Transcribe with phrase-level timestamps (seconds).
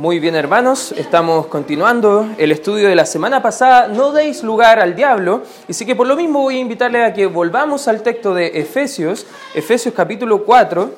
[0.00, 4.94] Muy bien hermanos, estamos continuando el estudio de la semana pasada, no deis lugar al
[4.94, 8.32] diablo, y sí que por lo mismo voy a invitarle a que volvamos al texto
[8.32, 10.90] de Efesios, Efesios capítulo 4,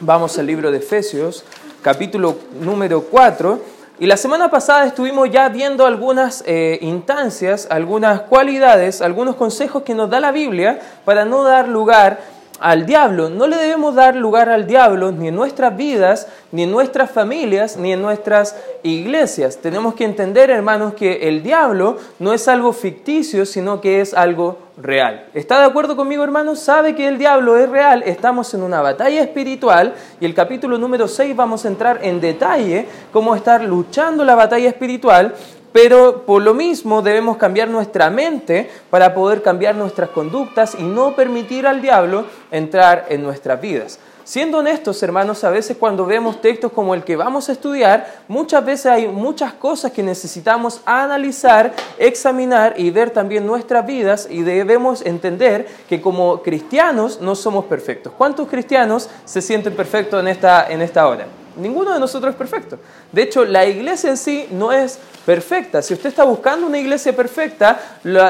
[0.00, 1.44] vamos al libro de Efesios,
[1.82, 3.60] capítulo número 4,
[3.98, 9.94] y la semana pasada estuvimos ya viendo algunas eh, instancias, algunas cualidades, algunos consejos que
[9.94, 12.20] nos da la Biblia para no dar lugar
[12.60, 13.30] al diablo.
[13.30, 17.76] No le debemos dar lugar al diablo ni en nuestras vidas, ni en nuestras familias,
[17.76, 19.56] ni en nuestras iglesias.
[19.56, 24.58] Tenemos que entender, hermanos, que el diablo no es algo ficticio, sino que es algo
[24.76, 25.26] real.
[25.34, 26.60] ¿Está de acuerdo conmigo, hermanos?
[26.60, 28.02] ¿Sabe que el diablo es real?
[28.04, 32.86] Estamos en una batalla espiritual y el capítulo número 6 vamos a entrar en detalle
[33.12, 35.34] cómo estar luchando la batalla espiritual
[35.72, 41.14] pero por lo mismo debemos cambiar nuestra mente para poder cambiar nuestras conductas y no
[41.14, 43.98] permitir al diablo entrar en nuestras vidas.
[44.30, 48.64] Siendo honestos, hermanos, a veces cuando vemos textos como el que vamos a estudiar, muchas
[48.64, 55.04] veces hay muchas cosas que necesitamos analizar, examinar y ver también nuestras vidas y debemos
[55.04, 58.12] entender que como cristianos no somos perfectos.
[58.16, 61.26] ¿Cuántos cristianos se sienten perfectos en esta, en esta hora?
[61.56, 62.78] Ninguno de nosotros es perfecto.
[63.12, 65.82] De hecho, la iglesia en sí no es perfecta.
[65.82, 67.78] Si usted está buscando una iglesia perfecta,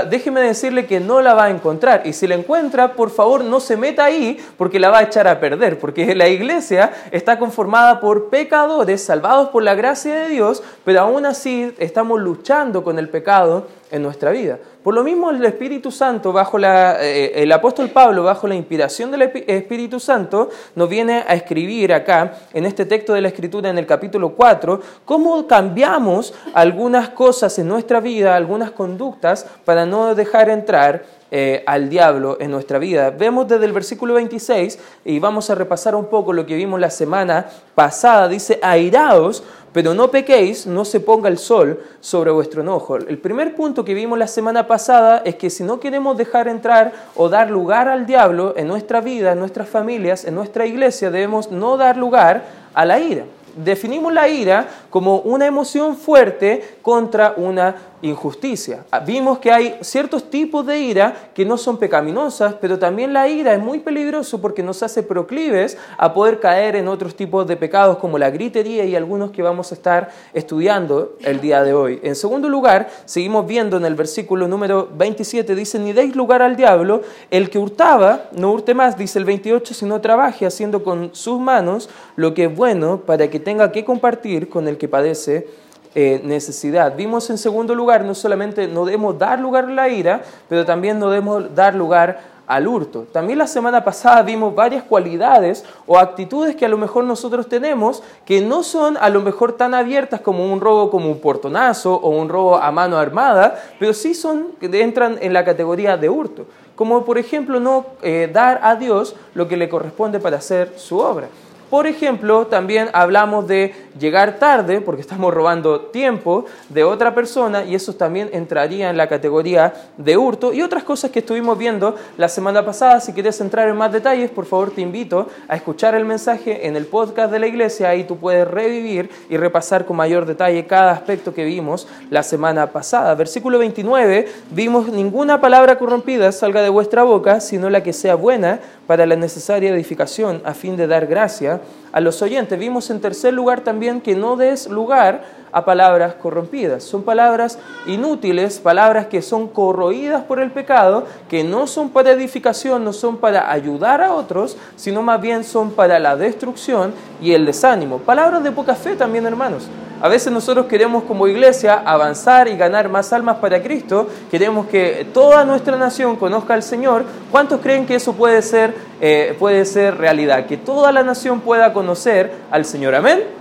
[0.08, 2.02] déjeme decirle que no la va a encontrar.
[2.04, 5.28] Y si la encuentra, por favor, no se meta ahí porque la va a echar
[5.28, 5.78] a perder.
[5.78, 11.26] Porque la iglesia está conformada por pecadores salvados por la gracia de Dios, pero aún
[11.26, 14.58] así estamos luchando con el pecado en nuestra vida.
[14.83, 19.10] Por lo mismo el Espíritu Santo, bajo la, eh, el apóstol Pablo, bajo la inspiración
[19.10, 23.78] del Espíritu Santo, nos viene a escribir acá, en este texto de la Escritura, en
[23.78, 30.48] el capítulo 4, cómo cambiamos algunas cosas en nuestra vida, algunas conductas, para no dejar
[30.48, 33.11] entrar eh, al diablo en nuestra vida.
[33.11, 36.91] Vemos desde el versículo 26 y vamos a repasar un poco lo que vimos la
[36.91, 38.28] semana pasada.
[38.28, 42.97] Dice, airaos pero no pequéis, no se ponga el sol sobre vuestro enojo.
[42.97, 46.92] El primer punto que vimos la semana pasada es que si no queremos dejar entrar
[47.14, 51.50] o dar lugar al diablo en nuestra vida, en nuestras familias, en nuestra iglesia, debemos
[51.50, 52.44] no dar lugar
[52.75, 53.25] a la ira.
[53.56, 58.84] Definimos la ira como una emoción fuerte contra una injusticia.
[58.91, 63.28] Ah, vimos que hay ciertos tipos de ira que no son pecaminosas, pero también la
[63.28, 67.56] ira es muy peligroso porque nos hace proclives a poder caer en otros tipos de
[67.56, 72.00] pecados como la gritería y algunos que vamos a estar estudiando el día de hoy.
[72.02, 76.56] En segundo lugar, seguimos viendo en el versículo número 27, dice, ni deis lugar al
[76.56, 81.38] diablo, el que hurtaba, no hurte más, dice el 28, sino trabaje haciendo con sus
[81.38, 85.47] manos lo que es bueno para que tenga que compartir con el que padece
[85.95, 86.95] eh, necesidad.
[86.95, 90.99] Vimos en segundo lugar, no solamente no debemos dar lugar a la ira, pero también
[90.99, 92.21] no debemos dar lugar
[92.51, 93.06] al hurto.
[93.12, 98.03] También la semana pasada vimos varias cualidades o actitudes que a lo mejor nosotros tenemos
[98.25, 102.11] que no son a lo mejor tan abiertas como un robo como un portonazo o
[102.11, 106.47] un robo a mano armada, pero sí son entran en la categoría de hurto.
[106.75, 110.99] Como por ejemplo no eh, dar a Dios lo que le corresponde para hacer su
[110.99, 111.28] obra.
[111.70, 117.76] Por ejemplo, también hablamos de llegar tarde, porque estamos robando tiempo de otra persona, y
[117.76, 122.28] eso también entraría en la categoría de hurto, y otras cosas que estuvimos viendo la
[122.28, 123.00] semana pasada.
[123.00, 126.75] Si quieres entrar en más detalles, por favor te invito a escuchar el mensaje en
[126.75, 130.91] el podcast de la iglesia, ahí tú puedes revivir y repasar con mayor detalle cada
[130.91, 133.14] aspecto que vimos la semana pasada.
[133.14, 138.59] Versículo 29, vimos ninguna palabra corrompida salga de vuestra boca, sino la que sea buena
[138.88, 141.59] para la necesaria edificación, a fin de dar gracia
[141.93, 142.59] a los oyentes.
[142.59, 146.83] Vimos en tercer lugar también que no des lugar a palabras corrompidas.
[146.83, 152.84] Son palabras inútiles, palabras que son corroídas por el pecado, que no son para edificación,
[152.84, 157.47] no son para ayudar a otros, sino más bien son para la destrucción y el
[157.47, 157.99] desánimo.
[157.99, 159.69] Palabras de poca fe también, hermanos.
[160.03, 165.06] A veces nosotros queremos como iglesia avanzar y ganar más almas para Cristo, queremos que
[165.12, 167.05] toda nuestra nación conozca al Señor.
[167.31, 170.47] ¿Cuántos creen que eso puede ser, eh, puede ser realidad?
[170.47, 172.94] Que toda la nación pueda conocer al Señor.
[172.94, 173.40] Amén.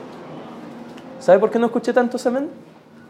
[1.19, 2.49] ¿Sabe por qué no escuché tantos amén?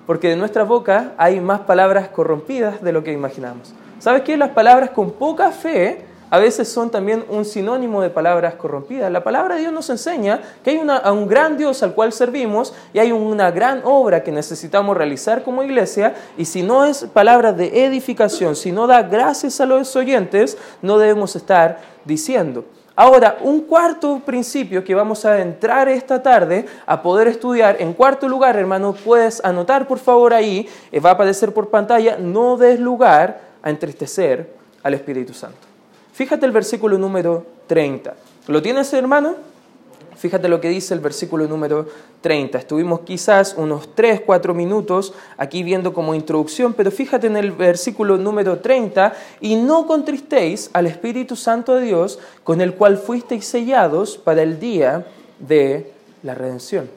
[0.07, 3.73] Porque de nuestra boca hay más palabras corrompidas de lo que imaginamos.
[3.99, 4.35] ¿Sabes qué?
[4.35, 9.11] Las palabras con poca fe a veces son también un sinónimo de palabras corrompidas.
[9.11, 12.99] La palabra de Dios nos enseña que hay un gran Dios al cual servimos y
[12.99, 17.85] hay una gran obra que necesitamos realizar como iglesia y si no es palabra de
[17.85, 22.65] edificación, si no da gracias a los oyentes, no debemos estar diciendo.
[22.99, 28.27] Ahora, un cuarto principio que vamos a entrar esta tarde a poder estudiar, en cuarto
[28.27, 32.77] lugar, hermano, puedes anotar por favor ahí, eh, va a aparecer por pantalla, no des
[32.77, 34.49] lugar a entristecer
[34.83, 35.59] al Espíritu Santo.
[36.11, 38.15] Fíjate el versículo número 30.
[38.47, 39.35] ¿Lo tienes, hermano?
[40.19, 41.87] Fíjate lo que dice el versículo número
[42.19, 42.57] 30.
[42.57, 48.17] Estuvimos quizás unos 3, 4 minutos aquí viendo como introducción, pero fíjate en el versículo
[48.17, 54.17] número 30, y no contristéis al Espíritu Santo de Dios, con el cual fuisteis sellados
[54.17, 55.05] para el día
[55.39, 56.89] de la redención.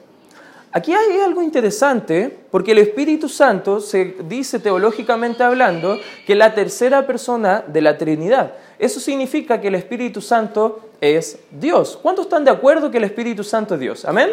[0.73, 7.07] Aquí hay algo interesante, porque el Espíritu Santo se dice teológicamente hablando que la tercera
[7.07, 8.55] persona de la Trinidad.
[8.79, 11.99] Eso significa que el Espíritu Santo es Dios.
[12.01, 14.05] ¿Cuántos están de acuerdo que el Espíritu Santo es Dios?
[14.05, 14.29] Amén.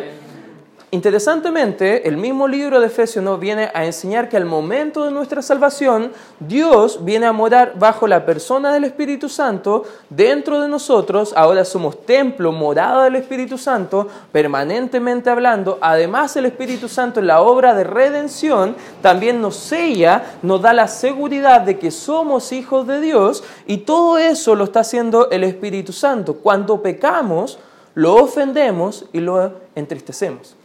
[0.92, 5.40] Interesantemente, el mismo libro de Efesios nos viene a enseñar que al momento de nuestra
[5.40, 6.10] salvación,
[6.40, 11.32] Dios viene a morar bajo la persona del Espíritu Santo dentro de nosotros.
[11.36, 15.78] Ahora somos templo, morada del Espíritu Santo, permanentemente hablando.
[15.80, 20.88] Además, el Espíritu Santo en la obra de redención también nos sella, nos da la
[20.88, 25.92] seguridad de que somos hijos de Dios y todo eso lo está haciendo el Espíritu
[25.92, 26.34] Santo.
[26.38, 27.60] Cuando pecamos,
[27.94, 30.56] lo ofendemos y lo entristecemos.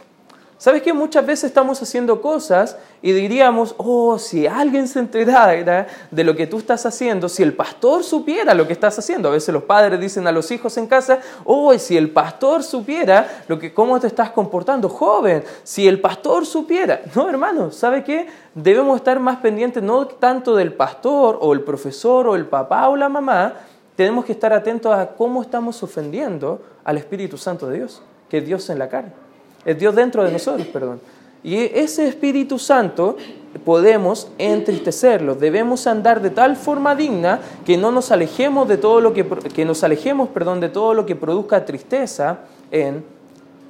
[0.58, 6.24] ¿Sabes que muchas veces estamos haciendo cosas y diríamos, oh, si alguien se enterara de
[6.24, 9.28] lo que tú estás haciendo, si el pastor supiera lo que estás haciendo?
[9.28, 13.42] A veces los padres dicen a los hijos en casa, oh, si el pastor supiera
[13.48, 17.02] lo que, cómo te estás comportando, joven, si el pastor supiera.
[17.14, 18.26] No, hermano, ¿sabe qué?
[18.54, 22.96] Debemos estar más pendientes no tanto del pastor o el profesor o el papá o
[22.96, 23.52] la mamá,
[23.94, 28.00] tenemos que estar atentos a cómo estamos ofendiendo al Espíritu Santo de Dios,
[28.30, 29.25] que Dios en la carne
[29.66, 31.00] es Dios dentro de nosotros, perdón.
[31.42, 33.16] Y ese Espíritu Santo
[33.64, 35.34] podemos entristecerlo.
[35.34, 39.64] Debemos andar de tal forma digna que no nos alejemos de todo lo que, que
[39.64, 42.38] nos alejemos, perdón, de todo lo que produzca tristeza
[42.70, 43.04] en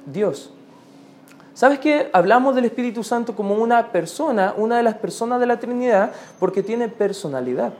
[0.05, 0.51] Dios.
[1.53, 2.09] ¿Sabes qué?
[2.13, 6.61] Hablamos del Espíritu Santo como una persona, una de las personas de la Trinidad, porque
[6.61, 7.73] tiene personalidad.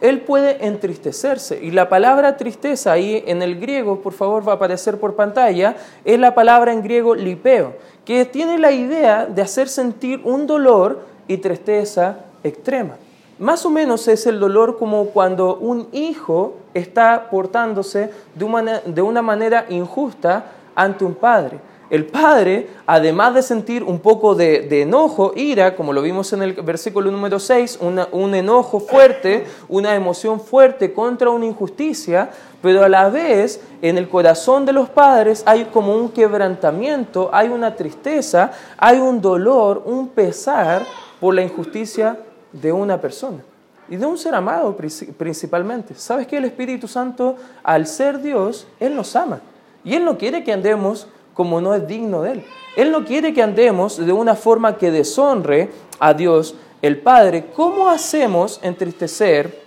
[0.00, 1.58] Él puede entristecerse.
[1.62, 5.76] Y la palabra tristeza ahí en el griego, por favor, va a aparecer por pantalla,
[6.04, 11.00] es la palabra en griego lipeo, que tiene la idea de hacer sentir un dolor
[11.26, 12.96] y tristeza extrema.
[13.38, 19.66] Más o menos es el dolor como cuando un hijo está portándose de una manera
[19.68, 21.58] injusta ante un padre.
[21.88, 26.52] El padre, además de sentir un poco de, enojo, ira, como lo vimos en el
[26.54, 27.78] versículo número 6,
[28.10, 32.30] un enojo fuerte, una emoción fuerte contra una injusticia,
[32.60, 37.50] pero a la vez en el corazón de los padres hay como un quebrantamiento, hay
[37.50, 40.84] una tristeza, hay un dolor, un pesar
[41.20, 42.18] por la injusticia
[42.50, 43.44] de una persona
[43.88, 45.94] y de un ser amado principalmente.
[45.94, 49.40] ¿Sabes que el Espíritu Santo, al ser Dios, Él nos ama
[49.84, 51.06] y Él no quiere que andemos
[51.36, 52.44] como no es digno de Él.
[52.76, 57.50] Él no quiere que andemos de una forma que deshonre a Dios el Padre.
[57.54, 59.62] ¿Cómo hacemos entristecer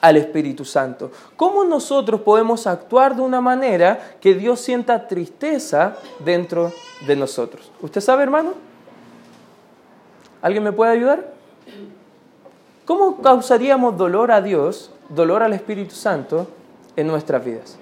[0.00, 1.10] al Espíritu Santo?
[1.36, 6.70] ¿Cómo nosotros podemos actuar de una manera que Dios sienta tristeza dentro
[7.06, 7.72] de nosotros?
[7.80, 8.52] ¿Usted sabe, hermano?
[10.42, 11.32] ¿Alguien me puede ayudar?
[12.84, 16.46] ¿Cómo causaríamos dolor a Dios, dolor al Espíritu Santo
[16.96, 17.79] en nuestras vidas?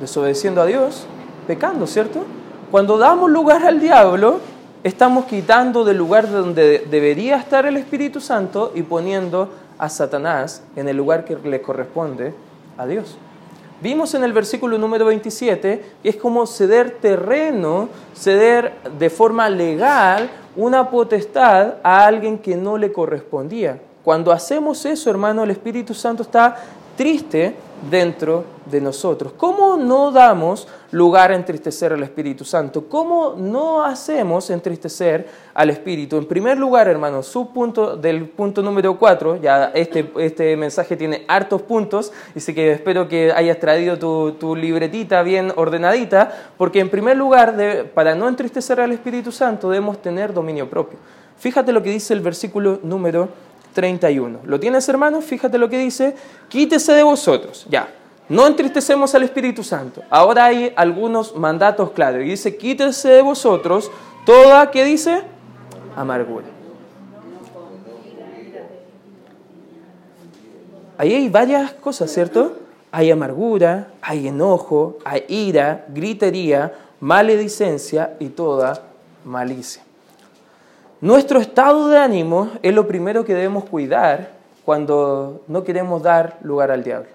[0.00, 1.06] Desobedeciendo a Dios,
[1.46, 2.24] pecando, ¿cierto?
[2.70, 4.40] Cuando damos lugar al diablo,
[4.82, 10.88] estamos quitando del lugar donde debería estar el Espíritu Santo y poniendo a Satanás en
[10.88, 12.34] el lugar que le corresponde
[12.76, 13.16] a Dios.
[13.80, 20.30] Vimos en el versículo número 27 que es como ceder terreno, ceder de forma legal
[20.56, 23.80] una potestad a alguien que no le correspondía.
[24.04, 26.56] Cuando hacemos eso, hermano, el Espíritu Santo está
[26.96, 27.54] triste
[27.90, 29.32] dentro de nosotros.
[29.36, 32.88] ¿Cómo no damos lugar a entristecer al Espíritu Santo?
[32.88, 36.16] ¿Cómo no hacemos entristecer al Espíritu?
[36.16, 41.24] En primer lugar, hermano, su punto del punto número 4, ya este, este mensaje tiene
[41.28, 46.88] hartos puntos, así que espero que hayas traído tu, tu libretita bien ordenadita, porque en
[46.88, 47.54] primer lugar,
[47.94, 50.98] para no entristecer al Espíritu Santo, debemos tener dominio propio.
[51.36, 53.28] Fíjate lo que dice el versículo número
[53.74, 54.40] 31.
[54.44, 55.20] ¿Lo tienes, hermano?
[55.20, 56.14] Fíjate lo que dice.
[56.48, 57.66] Quítese de vosotros.
[57.68, 57.88] Ya.
[58.28, 60.02] No entristecemos al Espíritu Santo.
[60.08, 62.22] Ahora hay algunos mandatos claros.
[62.22, 63.90] Y dice, quítese de vosotros
[64.24, 65.22] toda, ¿qué dice?
[65.94, 66.46] Amargura.
[70.96, 72.56] Ahí hay varias cosas, ¿cierto?
[72.92, 78.80] Hay amargura, hay enojo, hay ira, gritería, maledicencia y toda
[79.24, 79.82] malicia.
[81.04, 84.30] Nuestro estado de ánimo es lo primero que debemos cuidar
[84.64, 87.10] cuando no queremos dar lugar al diablo.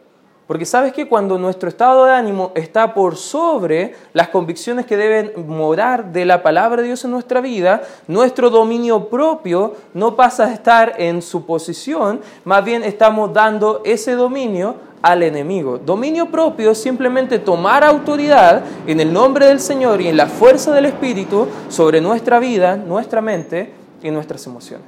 [0.46, 5.32] Porque sabes que cuando nuestro estado de ánimo está por sobre las convicciones que deben
[5.48, 10.54] morar de la palabra de Dios en nuestra vida, nuestro dominio propio no pasa a
[10.54, 15.80] estar en su posición, más bien estamos dando ese dominio al enemigo.
[15.80, 20.74] Dominio propio es simplemente tomar autoridad en el nombre del Señor y en la fuerza
[20.74, 24.88] del Espíritu sobre nuestra vida, nuestra mente y nuestras emociones.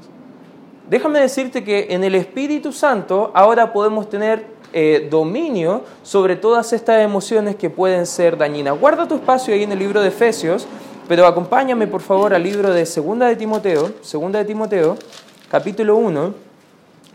[0.90, 7.02] Déjame decirte que en el Espíritu Santo ahora podemos tener eh, dominio sobre todas estas
[7.02, 8.80] emociones que pueden ser dañinas.
[8.80, 10.68] Guarda tu espacio ahí en el libro de Efesios,
[11.08, 14.98] pero acompáñame por favor al libro de Segunda de Timoteo, Segunda de Timoteo,
[15.50, 16.34] capítulo 1.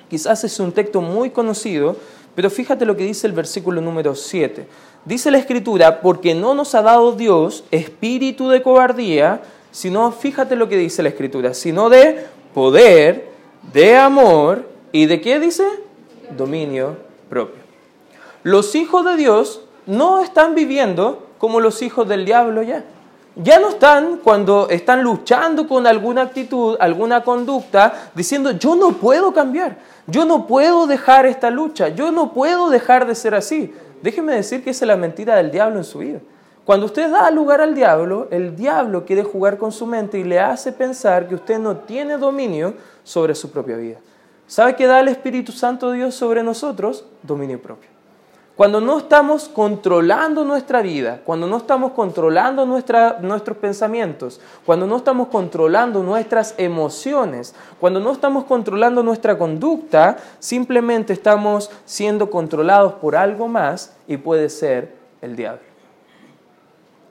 [0.09, 1.97] Quizás es un texto muy conocido,
[2.35, 4.69] pero fíjate lo que dice el versículo número 7.
[5.07, 9.41] Dice la escritura, porque no nos ha dado Dios espíritu de cobardía,
[9.77, 13.29] sino, fíjate lo que dice la escritura, sino de poder,
[13.75, 15.67] de amor y de qué dice?
[16.35, 16.97] Dominio
[17.29, 17.61] propio.
[18.43, 22.85] Los hijos de Dios no están viviendo como los hijos del diablo ya.
[23.35, 29.35] Ya no están cuando están luchando con alguna actitud, alguna conducta, diciendo, yo no puedo
[29.35, 33.75] cambiar, yo no puedo dejar esta lucha, yo no puedo dejar de ser así.
[34.01, 36.21] Déjeme decir que esa es la mentira del diablo en su vida.
[36.67, 40.41] Cuando usted da lugar al diablo, el diablo quiere jugar con su mente y le
[40.41, 43.99] hace pensar que usted no tiene dominio sobre su propia vida.
[44.49, 47.05] ¿Sabe qué da el Espíritu Santo Dios sobre nosotros?
[47.23, 47.89] Dominio propio.
[48.57, 55.29] Cuando no estamos controlando nuestra vida, cuando no estamos controlando nuestros pensamientos, cuando no estamos
[55.29, 63.47] controlando nuestras emociones, cuando no estamos controlando nuestra conducta, simplemente estamos siendo controlados por algo
[63.47, 65.66] más y puede ser el diablo.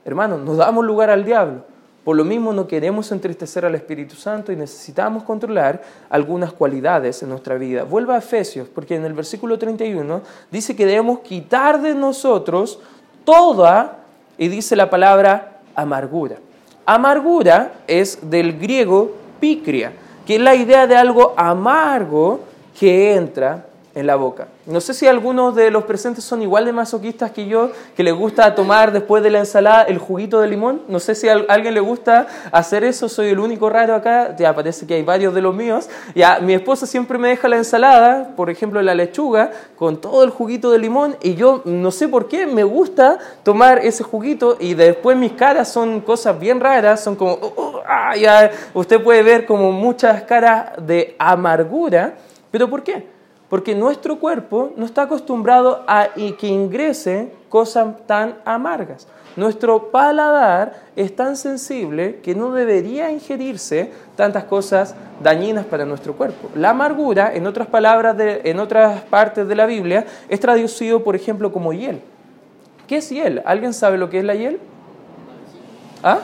[0.06, 1.64] Hermanos, nos damos lugar al diablo.
[2.04, 7.30] Por lo mismo no queremos entristecer al Espíritu Santo y necesitamos controlar algunas cualidades en
[7.30, 7.82] nuestra vida.
[7.82, 10.22] Vuelva a Efesios, porque en el versículo 31
[10.52, 12.78] dice que debemos quitar de nosotros
[13.24, 14.04] toda,
[14.38, 16.36] y dice la palabra amargura.
[16.84, 19.10] Amargura es del griego
[19.40, 19.92] picria,
[20.24, 22.38] que es la idea de algo amargo
[22.78, 24.48] que entra en la boca.
[24.66, 28.14] No sé si algunos de los presentes son igual de masoquistas que yo, que les
[28.14, 30.82] gusta tomar después de la ensalada el juguito de limón.
[30.86, 34.36] No sé si a alguien le gusta hacer eso, soy el único raro acá.
[34.36, 35.88] Ya parece que hay varios de los míos.
[36.14, 40.30] Ya mi esposa siempre me deja la ensalada, por ejemplo la lechuga, con todo el
[40.30, 44.74] juguito de limón y yo no sé por qué me gusta tomar ese juguito y
[44.74, 48.50] después mis caras son cosas bien raras, son como, oh, oh, ah, ya.
[48.74, 52.16] usted puede ver como muchas caras de amargura.
[52.50, 53.15] ¿Pero por qué?
[53.48, 59.06] Porque nuestro cuerpo no está acostumbrado a que ingrese cosas tan amargas.
[59.36, 66.48] Nuestro paladar es tan sensible que no debería ingerirse tantas cosas dañinas para nuestro cuerpo.
[66.54, 71.52] La amargura, en otras palabras, en otras partes de la Biblia, es traducido, por ejemplo,
[71.52, 72.00] como hiel.
[72.86, 73.42] ¿Qué es hiel?
[73.44, 74.58] ¿Alguien sabe lo que es la hiel?
[76.02, 76.20] ¿Ah?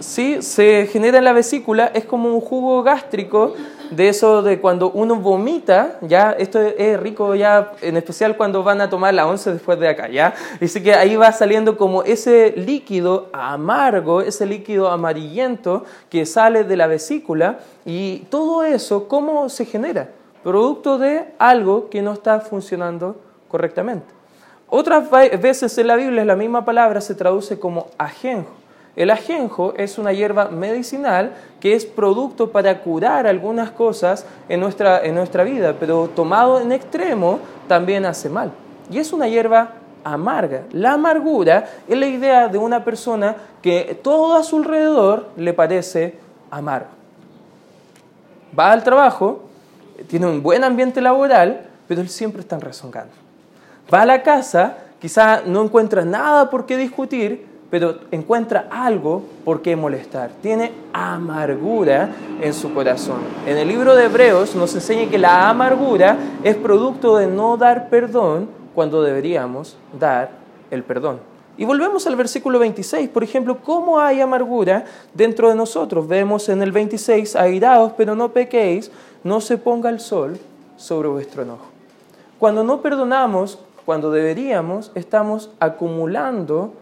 [0.00, 3.54] Sí, se genera en la vesícula, es como un jugo gástrico
[3.90, 8.80] de eso de cuando uno vomita, ya, esto es rico ya, en especial cuando van
[8.80, 10.34] a tomar la once después de acá, ya.
[10.60, 16.76] Dice que ahí va saliendo como ese líquido amargo, ese líquido amarillento que sale de
[16.76, 20.10] la vesícula y todo eso, ¿cómo se genera?
[20.42, 23.16] Producto de algo que no está funcionando
[23.48, 24.06] correctamente.
[24.68, 28.65] Otras veces en la Biblia la misma palabra se traduce como ajenjo.
[28.96, 35.04] El ajenjo es una hierba medicinal que es producto para curar algunas cosas en nuestra,
[35.04, 38.52] en nuestra vida, pero tomado en extremo también hace mal.
[38.90, 40.62] Y es una hierba amarga.
[40.72, 46.18] La amargura es la idea de una persona que todo a su alrededor le parece
[46.50, 46.88] amargo.
[48.58, 49.42] Va al trabajo,
[50.08, 53.12] tiene un buen ambiente laboral, pero él siempre está rezongando.
[53.92, 59.60] Va a la casa, quizá no encuentra nada por qué discutir, pero encuentra algo por
[59.60, 60.30] qué molestar.
[60.40, 62.08] Tiene amargura
[62.40, 63.18] en su corazón.
[63.44, 67.90] En el libro de Hebreos nos enseña que la amargura es producto de no dar
[67.90, 70.30] perdón cuando deberíamos dar
[70.70, 71.20] el perdón.
[71.58, 76.08] Y volvemos al versículo 26, por ejemplo, ¿cómo hay amargura dentro de nosotros?
[76.08, 78.90] Vemos en el 26, airados, pero no pequéis,
[79.22, 80.38] no se ponga el sol
[80.78, 81.66] sobre vuestro enojo.
[82.38, 86.72] Cuando no perdonamos, cuando deberíamos, estamos acumulando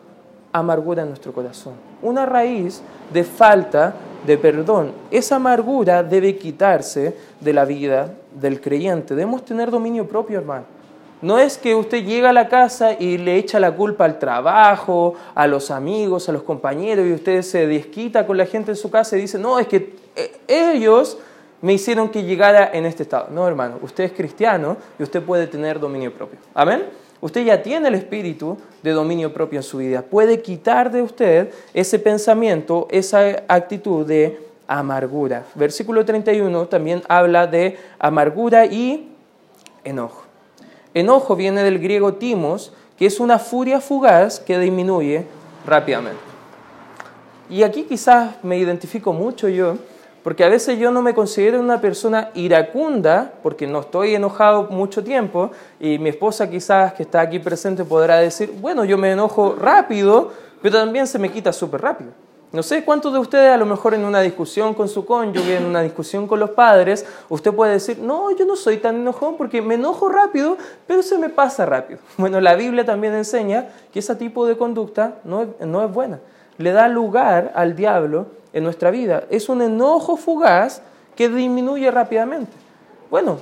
[0.54, 2.80] amargura en nuestro corazón, una raíz
[3.12, 3.94] de falta
[4.24, 4.92] de perdón.
[5.10, 9.14] Esa amargura debe quitarse de la vida del creyente.
[9.14, 10.64] Debemos tener dominio propio, hermano.
[11.20, 15.14] No es que usted llega a la casa y le echa la culpa al trabajo,
[15.34, 18.90] a los amigos, a los compañeros, y usted se desquita con la gente en su
[18.90, 21.18] casa y dice, no, es que eh, ellos
[21.62, 23.28] me hicieron que llegara en este estado.
[23.30, 26.38] No, hermano, usted es cristiano y usted puede tener dominio propio.
[26.54, 26.84] Amén.
[27.24, 30.02] Usted ya tiene el espíritu de dominio propio en su vida.
[30.02, 35.46] Puede quitar de usted ese pensamiento, esa actitud de amargura.
[35.54, 39.08] Versículo 31 también habla de amargura y
[39.84, 40.24] enojo.
[40.92, 45.24] Enojo viene del griego timos, que es una furia fugaz que disminuye
[45.64, 46.20] rápidamente.
[47.48, 49.78] Y aquí quizás me identifico mucho yo,
[50.24, 55.04] porque a veces yo no me considero una persona iracunda, porque no estoy enojado mucho
[55.04, 59.54] tiempo, y mi esposa quizás que está aquí presente podrá decir, bueno, yo me enojo
[59.54, 62.10] rápido, pero también se me quita súper rápido.
[62.52, 65.66] No sé cuántos de ustedes a lo mejor en una discusión con su cónyuge, en
[65.66, 69.60] una discusión con los padres, usted puede decir, no, yo no soy tan enojón porque
[69.60, 72.00] me enojo rápido, pero se me pasa rápido.
[72.16, 76.20] Bueno, la Biblia también enseña que ese tipo de conducta no es, no es buena.
[76.56, 79.24] Le da lugar al diablo en nuestra vida.
[79.28, 80.80] Es un enojo fugaz
[81.14, 82.52] que disminuye rápidamente.
[83.10, 83.38] Bueno,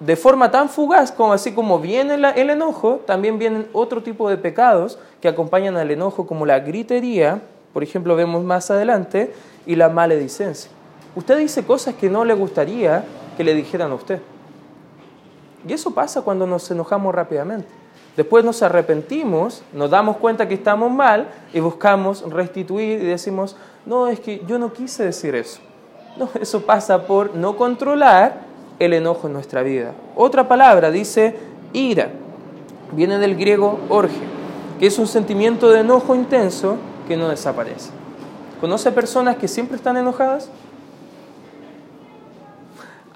[0.00, 4.38] de forma tan fugaz como así como viene el enojo, también vienen otro tipo de
[4.38, 7.42] pecados que acompañan al enojo, como la gritería,
[7.72, 9.32] por ejemplo, vemos más adelante,
[9.66, 10.70] y la maledicencia.
[11.14, 13.04] Usted dice cosas que no le gustaría
[13.36, 14.20] que le dijeran a usted.
[15.66, 17.68] Y eso pasa cuando nos enojamos rápidamente.
[18.16, 24.08] Después nos arrepentimos, nos damos cuenta que estamos mal y buscamos restituir y decimos, no,
[24.08, 25.60] es que yo no quise decir eso.
[26.16, 28.40] No, eso pasa por no controlar
[28.78, 29.92] el enojo en nuestra vida.
[30.14, 31.36] Otra palabra dice
[31.72, 32.10] ira.
[32.92, 34.20] Viene del griego orge,
[34.78, 36.76] que es un sentimiento de enojo intenso
[37.08, 37.90] que no desaparece.
[38.60, 40.50] ¿Conoce personas que siempre están enojadas?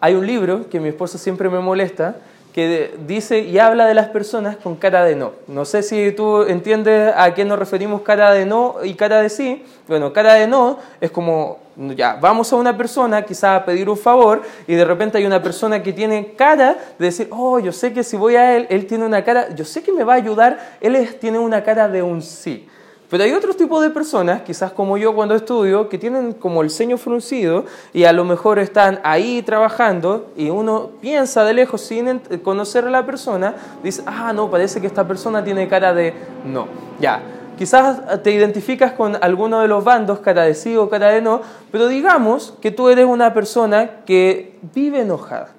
[0.00, 2.16] Hay un libro que mi esposa siempre me molesta,
[2.56, 5.32] que dice y habla de las personas con cara de no.
[5.46, 9.28] No sé si tú entiendes a qué nos referimos cara de no y cara de
[9.28, 9.62] sí.
[9.86, 13.98] Bueno, cara de no es como, ya, vamos a una persona quizá a pedir un
[13.98, 17.92] favor y de repente hay una persona que tiene cara de decir, oh, yo sé
[17.92, 20.16] que si voy a él, él tiene una cara, yo sé que me va a
[20.16, 22.66] ayudar, él tiene una cara de un sí.
[23.08, 26.70] Pero hay otro tipo de personas, quizás como yo cuando estudio, que tienen como el
[26.70, 32.18] ceño fruncido y a lo mejor están ahí trabajando y uno piensa de lejos sin
[32.42, 36.66] conocer a la persona, dice, ah, no, parece que esta persona tiene cara de no.
[36.98, 37.22] Ya,
[37.56, 41.42] quizás te identificas con alguno de los bandos, cara de sí o cara de no,
[41.70, 45.50] pero digamos que tú eres una persona que vive enojada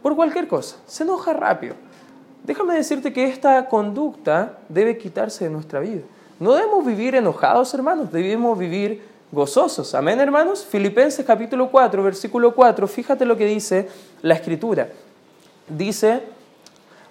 [0.00, 1.74] por cualquier cosa, se enoja rápido.
[2.44, 6.02] Déjame decirte que esta conducta debe quitarse de nuestra vida.
[6.40, 9.94] No debemos vivir enojados, hermanos, debemos vivir gozosos.
[9.94, 10.64] Amén, hermanos.
[10.64, 13.88] Filipenses capítulo 4, versículo 4, fíjate lo que dice
[14.22, 14.88] la escritura.
[15.68, 16.22] Dice,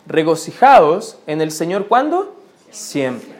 [0.05, 2.35] regocijados en el Señor, ¿cuándo?
[2.69, 3.33] Siempre.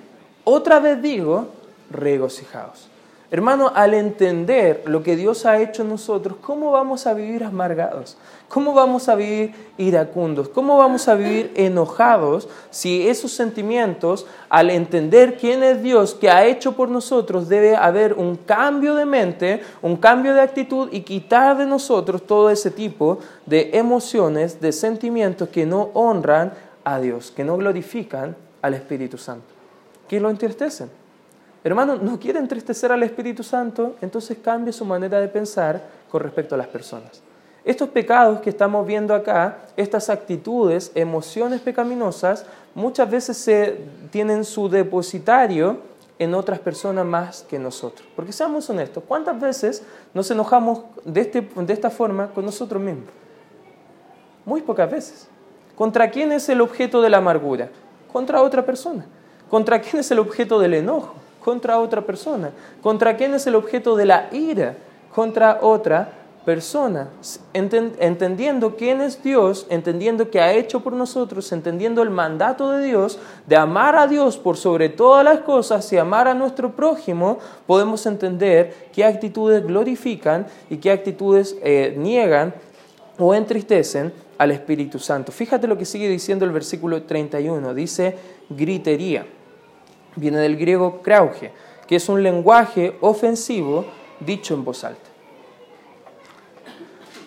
[0.43, 1.47] Otra vez digo,
[1.89, 2.90] regocijados.
[3.33, 8.17] Hermano, al entender lo que Dios ha hecho en nosotros, ¿cómo vamos a vivir amargados?
[8.49, 10.49] ¿Cómo vamos a vivir iracundos?
[10.49, 16.45] ¿Cómo vamos a vivir enojados si esos sentimientos, al entender quién es Dios que ha
[16.45, 21.57] hecho por nosotros, debe haber un cambio de mente, un cambio de actitud y quitar
[21.57, 26.51] de nosotros todo ese tipo de emociones, de sentimientos que no honran
[26.83, 29.45] a Dios, que no glorifican al Espíritu Santo,
[30.09, 31.00] que lo entristecen?
[31.63, 36.55] Hermano, no quiere entristecer al Espíritu Santo, entonces cambie su manera de pensar con respecto
[36.55, 37.21] a las personas.
[37.63, 44.67] Estos pecados que estamos viendo acá, estas actitudes, emociones pecaminosas, muchas veces se tienen su
[44.67, 45.79] depositario
[46.17, 48.07] en otras personas más que nosotros.
[48.15, 53.09] Porque seamos honestos, ¿cuántas veces nos enojamos de, este, de esta forma con nosotros mismos?
[54.45, 55.27] Muy pocas veces.
[55.75, 57.69] ¿Contra quién es el objeto de la amargura?
[58.11, 59.05] Contra otra persona.
[59.49, 61.20] ¿Contra quién es el objeto del enojo?
[61.43, 62.51] Contra otra persona.
[62.81, 64.77] ¿Contra quién es el objeto de la ira?
[65.13, 66.13] Contra otra
[66.45, 67.09] persona.
[67.53, 73.19] Entendiendo quién es Dios, entendiendo que ha hecho por nosotros, entendiendo el mandato de Dios
[73.45, 78.05] de amar a Dios por sobre todas las cosas y amar a nuestro prójimo, podemos
[78.05, 82.53] entender qué actitudes glorifican y qué actitudes eh, niegan
[83.19, 85.31] o entristecen al Espíritu Santo.
[85.31, 87.75] Fíjate lo que sigue diciendo el versículo 31.
[87.75, 88.17] Dice
[88.49, 89.25] gritería
[90.15, 91.51] viene del griego krauge,
[91.87, 93.85] que es un lenguaje ofensivo
[94.19, 95.11] dicho en voz alta.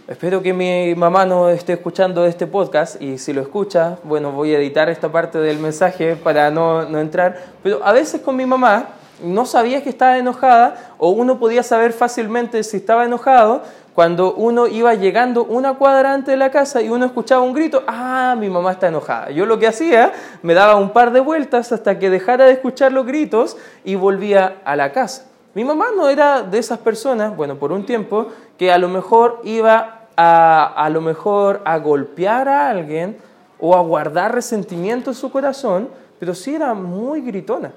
[0.07, 4.55] Espero que mi mamá no esté escuchando este podcast y si lo escucha, bueno, voy
[4.55, 8.45] a editar esta parte del mensaje para no, no entrar, pero a veces con mi
[8.45, 8.91] mamá
[9.23, 13.63] no sabía que estaba enojada o uno podía saber fácilmente si estaba enojado
[13.95, 17.85] cuando uno iba llegando una cuadra antes de la casa y uno escuchaba un grito,
[17.87, 19.31] ah, mi mamá está enojada.
[19.31, 22.91] Yo lo que hacía, me daba un par de vueltas hasta que dejara de escuchar
[22.91, 25.27] los gritos y volvía a la casa.
[25.55, 28.27] Mi mamá no era de esas personas, bueno, por un tiempo,
[28.59, 33.17] que a lo mejor iba a, a lo mejor a golpear a alguien
[33.61, 37.71] o a guardar resentimiento en su corazón, pero sí era muy gritona.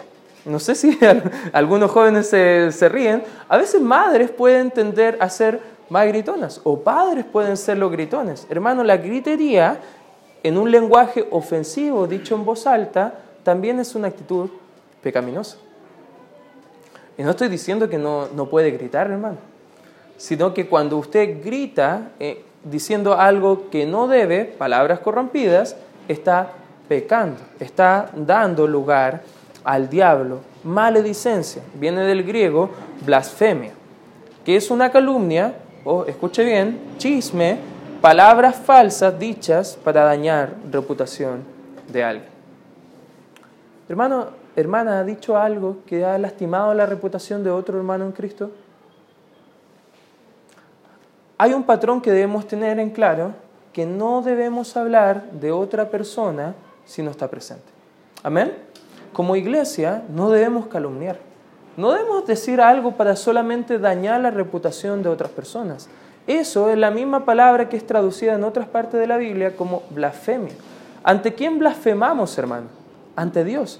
[0.46, 0.98] No sé si
[1.54, 3.24] algunos jóvenes se, se ríen.
[3.48, 8.48] A veces madres pueden tender a ser más gritonas o padres pueden ser los gritones.
[8.50, 9.80] Hermano, la gritería
[10.44, 14.50] en un lenguaje ofensivo dicho en voz alta, también es una actitud
[15.02, 15.58] pecaminosa.
[17.18, 19.38] Y no estoy diciendo que no, no puede gritar, hermano,
[20.18, 25.76] sino que cuando usted grita eh, diciendo algo que no debe, palabras corrompidas,
[26.08, 26.52] está
[26.88, 29.24] pecando, está dando lugar
[29.64, 30.40] al diablo.
[30.64, 32.70] Maledicencia viene del griego
[33.06, 33.72] blasfemia,
[34.46, 35.56] que es una calumnia,
[35.90, 37.58] o escuche bien, chisme,
[38.02, 41.44] palabras falsas dichas para dañar reputación
[41.88, 42.30] de alguien.
[43.88, 48.52] Hermano, hermana, ¿ha dicho algo que ha lastimado la reputación de otro hermano en Cristo?
[51.38, 53.32] Hay un patrón que debemos tener en claro,
[53.72, 57.64] que no debemos hablar de otra persona si no está presente.
[58.24, 58.54] Amén.
[59.14, 61.27] Como iglesia no debemos calumniar.
[61.78, 65.88] No debemos decir algo para solamente dañar la reputación de otras personas.
[66.26, 69.84] Eso es la misma palabra que es traducida en otras partes de la Biblia como
[69.92, 70.54] blasfemia.
[71.04, 72.66] ¿Ante quién blasfemamos, hermano?
[73.16, 73.80] Ante Dios.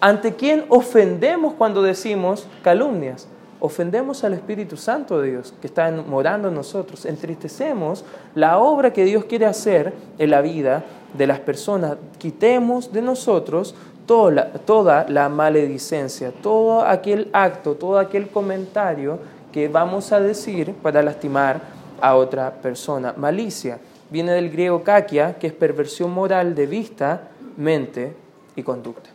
[0.00, 3.26] ¿Ante quién ofendemos cuando decimos calumnias?
[3.58, 7.06] Ofendemos al Espíritu Santo de Dios que está morando en nosotros.
[7.06, 10.84] Entristecemos la obra que Dios quiere hacer en la vida
[11.16, 11.96] de las personas.
[12.18, 13.74] Quitemos de nosotros
[14.06, 19.18] toda la, toda la maledicencia, todo aquel acto, todo aquel comentario
[19.52, 21.60] que vamos a decir para lastimar
[22.00, 23.14] a otra persona.
[23.16, 23.78] Malicia
[24.10, 28.16] viene del griego kakia, que es perversión moral de vista, mente
[28.56, 29.10] y conducta.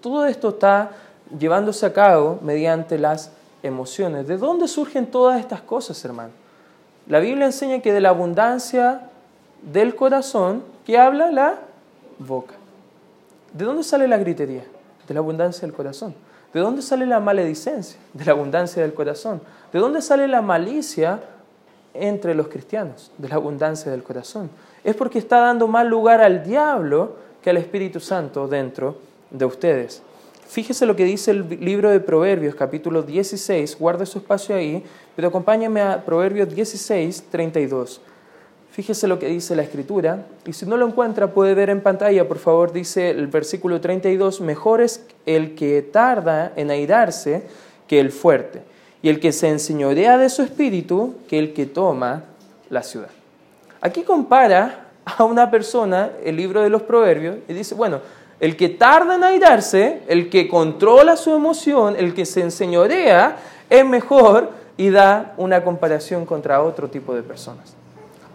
[0.00, 0.90] Todo esto está
[1.38, 4.26] llevándose a cabo mediante las emociones.
[4.26, 6.30] ¿De dónde surgen todas estas cosas, hermano?
[7.06, 9.08] La Biblia enseña que de la abundancia
[9.62, 11.58] del corazón, que habla la
[12.18, 12.54] boca.
[13.52, 14.64] ¿De dónde sale la gritería?
[15.06, 16.14] De la abundancia del corazón.
[16.52, 17.98] ¿De dónde sale la maledicencia?
[18.14, 19.40] De la abundancia del corazón.
[19.72, 21.20] ¿De dónde sale la malicia
[21.94, 23.10] entre los cristianos?
[23.18, 24.50] De la abundancia del corazón.
[24.84, 28.96] Es porque está dando más lugar al diablo que al Espíritu Santo dentro
[29.30, 30.02] de ustedes.
[30.46, 34.82] Fíjese lo que dice el libro de Proverbios, capítulo 16, guarde su espacio ahí,
[35.14, 38.00] pero acompáñame a Proverbios 16, 32.
[38.78, 42.28] Fíjese lo que dice la escritura, y si no lo encuentra puede ver en pantalla,
[42.28, 47.42] por favor, dice el versículo 32, mejor es el que tarda en airarse
[47.88, 48.62] que el fuerte,
[49.02, 52.22] y el que se enseñorea de su espíritu que el que toma
[52.70, 53.08] la ciudad.
[53.80, 57.98] Aquí compara a una persona el libro de los proverbios y dice, bueno,
[58.38, 63.38] el que tarda en airarse, el que controla su emoción, el que se enseñorea,
[63.68, 67.77] es mejor y da una comparación contra otro tipo de personas.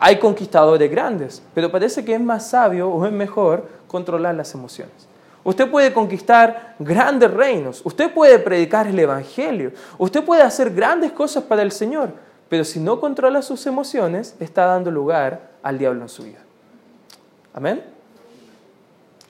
[0.05, 5.07] Hay conquistadores grandes, pero parece que es más sabio o es mejor controlar las emociones.
[5.45, 11.45] Usted puede conquistar grandes reinos, usted puede predicar el Evangelio, usted puede hacer grandes cosas
[11.45, 12.11] para el Señor,
[12.49, 16.39] pero si no controla sus emociones, está dando lugar al diablo en su vida.
[17.53, 17.81] Amén.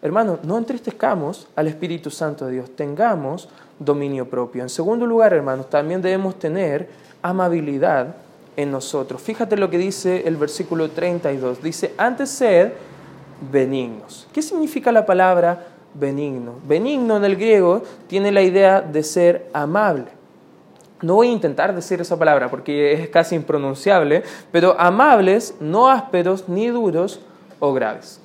[0.01, 4.63] Hermano, no entristezcamos al Espíritu Santo de Dios, tengamos dominio propio.
[4.63, 6.89] En segundo lugar, hermanos, también debemos tener
[7.21, 8.15] amabilidad
[8.57, 9.21] en nosotros.
[9.21, 11.61] Fíjate lo que dice el versículo 32.
[11.61, 12.73] Dice, antes sed
[13.51, 14.27] benignos.
[14.33, 16.55] ¿Qué significa la palabra benigno?
[16.67, 20.07] Benigno en el griego tiene la idea de ser amable.
[21.01, 26.47] No voy a intentar decir esa palabra porque es casi impronunciable, pero amables, no ásperos,
[26.47, 27.19] ni duros
[27.59, 28.21] o graves.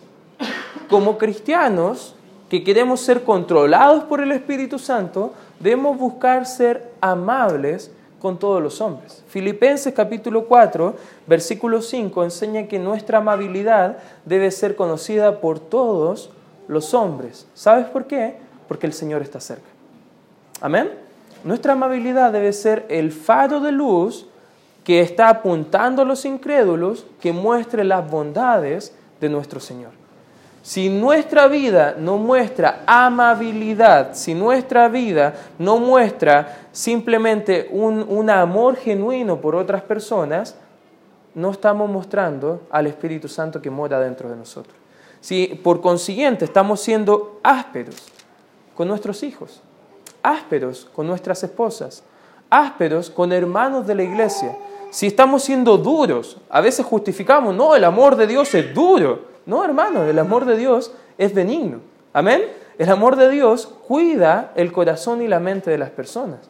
[0.89, 2.15] Como cristianos
[2.49, 8.81] que queremos ser controlados por el Espíritu Santo, debemos buscar ser amables con todos los
[8.81, 9.23] hombres.
[9.29, 16.31] Filipenses capítulo 4, versículo 5 enseña que nuestra amabilidad debe ser conocida por todos
[16.67, 17.47] los hombres.
[17.55, 18.37] ¿Sabes por qué?
[18.67, 19.69] Porque el Señor está cerca.
[20.61, 20.91] Amén.
[21.45, 24.27] Nuestra amabilidad debe ser el faro de luz
[24.85, 29.93] que está apuntando a los incrédulos que muestre las bondades de nuestro Señor.
[30.69, 39.41] Si nuestra vida no muestra amabilidad, si nuestra vida no muestra simplemente un, amor genuino
[39.41, 40.57] por otras personas,
[41.35, 44.77] no estamos mostrando al Espíritu Santo que mora dentro de nosotros.
[45.23, 47.97] Si por consiguiente estamos siendo ásperos
[48.75, 49.63] con nuestros hijos,
[50.23, 52.03] ásperos con nuestras esposas,
[52.51, 54.55] ásperos con hermanos de la iglesia,
[54.91, 59.38] si estamos siendo duros, a veces justificamos, no, el amor de Dios es duro.
[59.49, 61.79] No, hermano, el amor de Dios es benigno.
[62.13, 62.43] Amén.
[62.77, 66.41] El amor de Dios cuida el corazón y la mente de las personas.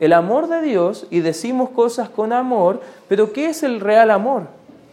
[0.00, 4.48] El amor de Dios, y decimos cosas con amor, pero ¿qué es el real amor?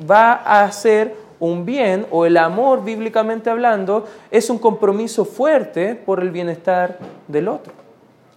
[0.10, 6.20] Va a hacer un bien, o el amor, bíblicamente hablando, es un compromiso fuerte por
[6.20, 7.74] el bienestar del otro.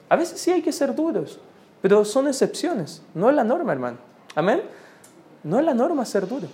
[0.09, 1.39] A veces sí hay que ser duros,
[1.83, 3.99] pero son excepciones, no es la norma, hermano.
[4.35, 4.63] Amén.
[5.45, 6.49] No es la norma ser duro.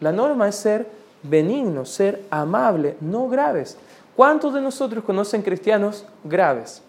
[0.00, 3.76] La norma es ser benignos, ser amables, no graves.
[4.14, 6.82] ¿Cuántos de nosotros conocen cristianos graves?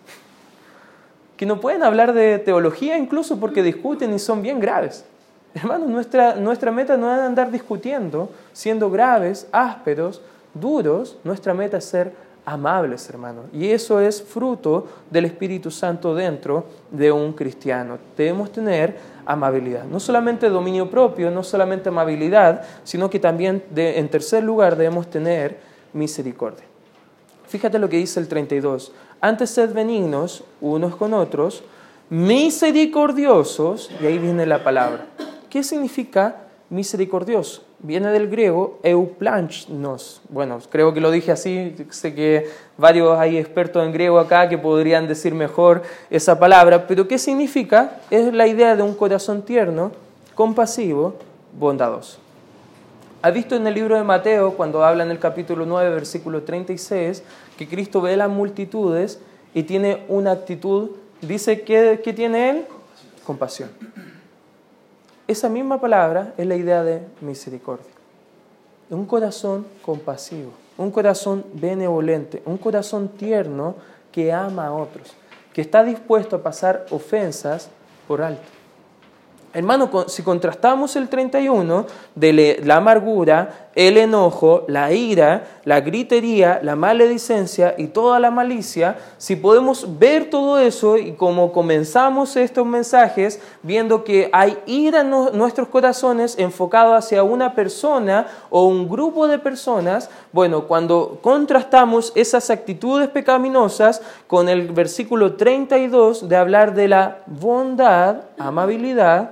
[1.37, 5.03] Que no pueden hablar de teología incluso porque discuten y son bien graves.
[5.55, 10.21] Hermanos, nuestra, nuestra meta no es andar discutiendo, siendo graves, ásperos,
[10.53, 11.17] duros.
[11.23, 12.13] Nuestra meta es ser
[12.45, 13.45] amables, hermanos.
[13.53, 17.97] Y eso es fruto del Espíritu Santo dentro de un cristiano.
[18.15, 19.85] Debemos tener amabilidad.
[19.85, 25.59] No solamente dominio propio, no solamente amabilidad, sino que también, en tercer lugar, debemos tener
[25.93, 26.65] misericordia.
[27.47, 28.91] Fíjate lo que dice el 32.
[29.21, 31.63] Antes sed benignos unos con otros,
[32.09, 35.05] misericordiosos, y ahí viene la palabra.
[35.49, 37.63] ¿Qué significa misericordioso?
[37.79, 40.21] Viene del griego euplanchnos.
[40.29, 44.57] Bueno, creo que lo dije así, sé que varios hay expertos en griego acá que
[44.57, 47.99] podrían decir mejor esa palabra, pero ¿qué significa?
[48.09, 49.91] Es la idea de un corazón tierno,
[50.33, 51.15] compasivo,
[51.57, 52.19] bondadoso.
[53.21, 57.23] ¿Ha visto en el libro de Mateo, cuando habla en el capítulo 9, versículo 36,
[57.57, 59.19] que Cristo ve las multitudes
[59.53, 62.65] y tiene una actitud, dice que, que tiene él
[63.25, 63.69] compasión.
[65.27, 67.91] Esa misma palabra es la idea de misericordia.
[68.91, 73.75] Un corazón compasivo, un corazón benevolente, un corazón tierno
[74.11, 75.13] que ama a otros,
[75.51, 77.69] que está dispuesto a pasar ofensas
[78.07, 78.43] por alto.
[79.51, 86.77] Hermano, si contrastamos el 31 de la amargura, el enojo, la ira, la gritería, la
[86.77, 93.41] maledicencia y toda la malicia, si podemos ver todo eso y como comenzamos estos mensajes
[93.63, 99.39] viendo que hay ira en nuestros corazones enfocado hacia una persona o un grupo de
[99.39, 107.17] personas, bueno, cuando contrastamos esas actitudes pecaminosas con el versículo 32 de hablar de la
[107.25, 109.31] bondad, amabilidad,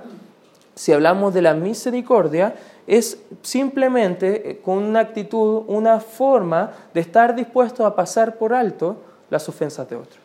[0.74, 2.54] si hablamos de la misericordia,
[2.86, 8.96] es simplemente eh, con una actitud, una forma de estar dispuesto a pasar por alto
[9.30, 10.20] las ofensas de otro.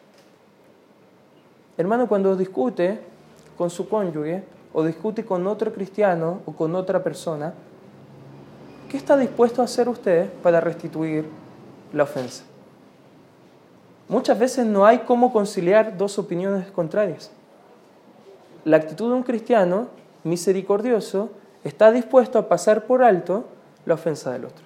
[1.78, 3.00] Hermano, cuando discute
[3.58, 7.54] con su cónyuge o discute con otro cristiano o con otra persona,
[8.90, 11.26] ¿qué está dispuesto a hacer usted para restituir
[11.94, 12.44] la ofensa?
[14.10, 17.32] Muchas veces no hay cómo conciliar dos opiniones contrarias.
[18.66, 19.88] La actitud de un cristiano
[20.24, 21.30] misericordioso,
[21.64, 23.46] está dispuesto a pasar por alto
[23.86, 24.64] la ofensa del otro.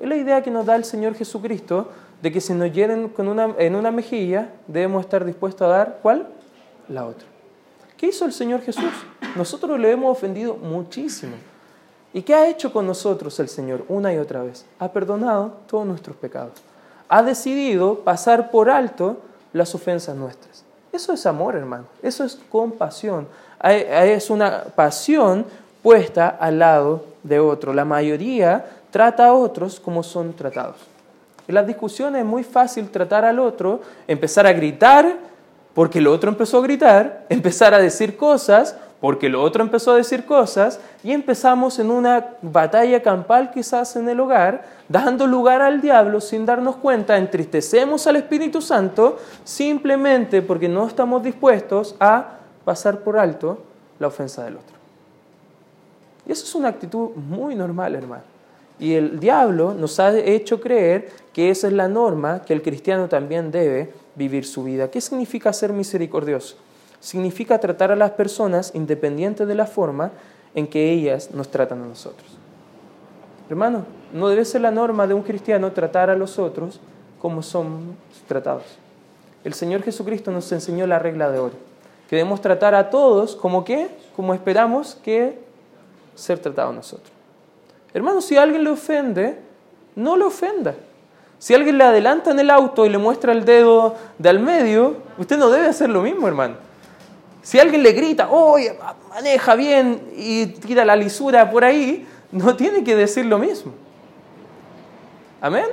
[0.00, 1.88] Es la idea que nos da el Señor Jesucristo
[2.22, 5.98] de que si nos hieren con una, en una mejilla, debemos estar dispuestos a dar,
[6.02, 6.28] ¿cuál?
[6.88, 7.26] La otra.
[7.96, 8.92] ¿Qué hizo el Señor Jesús?
[9.36, 11.34] Nosotros le hemos ofendido muchísimo.
[12.12, 14.64] ¿Y qué ha hecho con nosotros el Señor una y otra vez?
[14.78, 16.52] Ha perdonado todos nuestros pecados.
[17.08, 19.18] Ha decidido pasar por alto
[19.52, 20.64] las ofensas nuestras.
[20.92, 21.86] Eso es amor, hermano.
[22.02, 23.26] Eso es compasión
[23.72, 25.46] es una pasión
[25.82, 27.72] puesta al lado de otro.
[27.72, 30.76] La mayoría trata a otros como son tratados.
[31.46, 35.16] En las discusiones es muy fácil tratar al otro, empezar a gritar
[35.74, 39.96] porque el otro empezó a gritar, empezar a decir cosas porque el otro empezó a
[39.96, 45.82] decir cosas y empezamos en una batalla campal quizás en el hogar, dando lugar al
[45.82, 53.00] diablo sin darnos cuenta, entristecemos al Espíritu Santo simplemente porque no estamos dispuestos a pasar
[53.00, 53.58] por alto
[53.98, 54.74] la ofensa del otro.
[56.26, 58.22] Y eso es una actitud muy normal, hermano.
[58.78, 63.08] Y el diablo nos ha hecho creer que esa es la norma que el cristiano
[63.08, 64.90] también debe vivir su vida.
[64.90, 66.56] ¿Qué significa ser misericordioso?
[66.98, 70.10] Significa tratar a las personas independiente de la forma
[70.54, 72.28] en que ellas nos tratan a nosotros.
[73.48, 76.80] Hermano, no debe ser la norma de un cristiano tratar a los otros
[77.20, 77.96] como son
[78.26, 78.64] tratados.
[79.44, 81.73] El Señor Jesucristo nos enseñó la regla de oro
[82.14, 85.38] debemos tratar a todos como que, como esperamos que
[86.14, 87.10] ser tratados nosotros.
[87.92, 89.38] Hermano, si alguien le ofende,
[89.96, 90.74] no le ofenda.
[91.38, 94.96] Si alguien le adelanta en el auto y le muestra el dedo de al medio,
[95.18, 96.56] usted no debe hacer lo mismo, hermano.
[97.42, 98.78] Si alguien le grita, oye,
[99.10, 103.72] maneja bien y tira la lisura por ahí, no tiene que decir lo mismo.
[105.40, 105.66] Amén.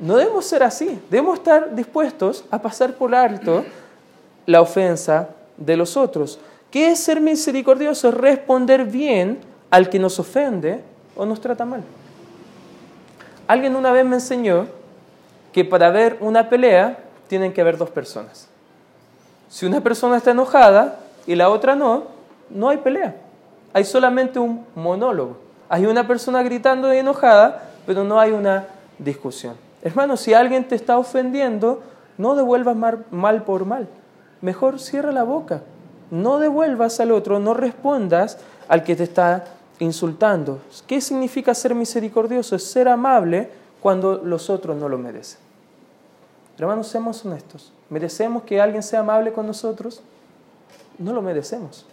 [0.00, 1.00] No debemos ser así.
[1.10, 3.64] Debemos estar dispuestos a pasar por alto
[4.48, 6.40] la ofensa de los otros.
[6.70, 8.10] ¿Qué es ser misericordioso?
[8.10, 10.80] Responder bien al que nos ofende
[11.14, 11.82] o nos trata mal.
[13.46, 14.66] Alguien una vez me enseñó
[15.52, 18.48] que para ver una pelea tienen que haber dos personas.
[19.50, 22.04] Si una persona está enojada y la otra no,
[22.48, 23.16] no hay pelea.
[23.74, 25.36] Hay solamente un monólogo.
[25.68, 28.64] Hay una persona gritando y enojada, pero no hay una
[28.98, 29.56] discusión.
[29.82, 31.82] Hermano, si alguien te está ofendiendo,
[32.16, 32.76] no devuelvas
[33.10, 33.88] mal por mal
[34.40, 35.62] mejor cierra la boca.
[36.10, 39.44] No devuelvas al otro, no respondas al que te está
[39.78, 40.60] insultando.
[40.86, 42.56] ¿Qué significa ser misericordioso?
[42.56, 45.38] Es ser amable cuando los otros no lo merecen.
[46.58, 47.72] Hermanos, seamos honestos.
[47.88, 50.02] ¿Merecemos que alguien sea amable con nosotros?
[50.98, 51.86] No lo merecemos.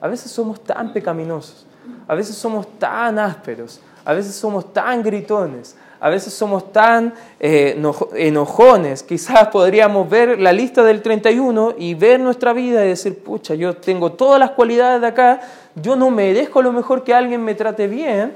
[0.00, 1.66] A veces somos tan pecaminosos,
[2.08, 7.80] a veces somos tan ásperos, a veces somos tan gritones, a veces somos tan eh,
[8.14, 9.02] enojones.
[9.02, 13.76] Quizás podríamos ver la lista del 31 y ver nuestra vida y decir, pucha, yo
[13.76, 15.40] tengo todas las cualidades de acá,
[15.74, 18.32] yo no merezco lo mejor que alguien me trate bien,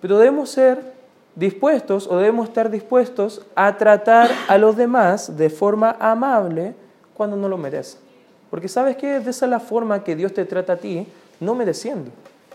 [0.00, 0.98] pero debemos ser
[1.34, 6.74] dispuestos o debemos estar dispuestos a tratar a los demás de forma amable
[7.14, 8.00] cuando no lo merecen.
[8.50, 11.06] Porque sabes que esa es la forma que Dios te trata a ti,
[11.38, 12.10] no mereciendo.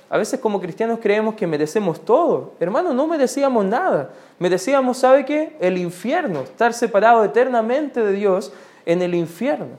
[0.09, 2.53] A veces como cristianos creemos que merecemos todo.
[2.59, 4.11] Hermano, no merecíamos nada.
[4.37, 5.55] Merecíamos, ¿sabe qué?
[5.59, 8.53] El infierno, estar separado eternamente de Dios
[8.85, 9.77] en el infierno.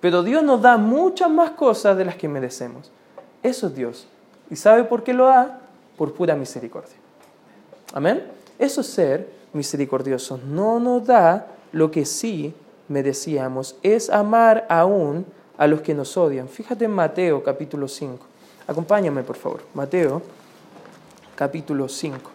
[0.00, 2.90] Pero Dios nos da muchas más cosas de las que merecemos.
[3.42, 4.06] Eso es Dios.
[4.50, 5.60] ¿Y sabe por qué lo da?
[5.96, 6.96] Por pura misericordia.
[7.92, 8.24] Amén.
[8.58, 10.38] Eso es ser misericordioso.
[10.46, 12.54] No nos da lo que sí
[12.88, 13.76] merecíamos.
[13.82, 15.24] Es amar aún
[15.56, 16.48] a los que nos odian.
[16.48, 18.29] Fíjate en Mateo capítulo 5.
[18.70, 19.64] Acompáñame, por favor.
[19.74, 20.22] Mateo,
[21.34, 22.30] capítulo 5.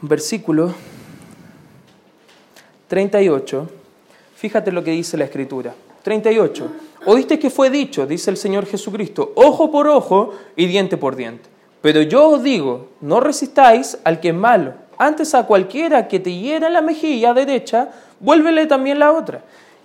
[0.00, 0.74] Versículo
[2.88, 3.68] 38.
[4.36, 5.74] Fíjate lo que dice la Escritura.
[6.02, 6.66] 38.
[7.04, 11.50] Oíste que fue dicho, dice el Señor Jesucristo, ojo por ojo y diente por diente.
[11.82, 14.72] Pero yo os digo, no resistáis al que es malo.
[14.96, 19.44] Antes a cualquiera que te hiera la mejilla derecha, vuélvele también la otra.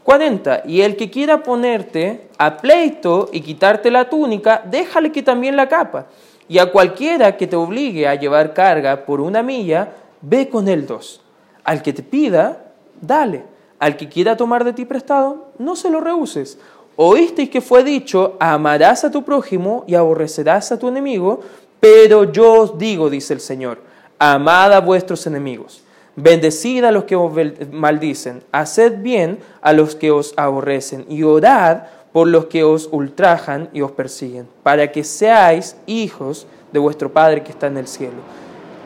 [0.10, 0.63] 40.
[0.65, 5.69] Y el que quiera ponerte a pleito y quitarte la túnica, déjale que también la
[5.69, 6.08] capa.
[6.48, 9.89] Y a cualquiera que te obligue a llevar carga por una milla,
[10.22, 11.22] ve con él dos.
[11.63, 13.43] Al que te pida, dale.
[13.78, 16.58] Al que quiera tomar de ti prestado, no se lo rehuses.
[16.95, 21.41] Oísteis que fue dicho, amarás a tu prójimo y aborrecerás a tu enemigo,
[21.80, 23.78] pero yo os digo, dice el Señor,
[24.17, 25.84] amad a vuestros enemigos
[26.21, 27.32] Bendecid a los que os
[27.71, 33.69] maldicen, haced bien a los que os aborrecen y orad por los que os ultrajan
[33.71, 38.17] y os persiguen, para que seáis hijos de vuestro Padre que está en el cielo,